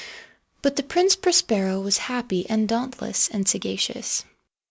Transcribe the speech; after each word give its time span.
But 0.63 0.77
the 0.77 0.81
Prince 0.81 1.15
Prospero 1.15 1.79
was 1.79 1.99
happy 1.99 2.49
and 2.49 2.67
dauntless 2.67 3.27
and 3.29 3.47
sagacious. 3.47 4.25